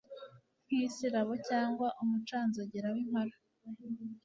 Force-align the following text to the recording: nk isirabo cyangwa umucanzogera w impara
nk 0.65 0.71
isirabo 0.87 1.31
cyangwa 1.49 1.87
umucanzogera 2.01 2.87
w 2.95 2.97
impara 3.03 3.35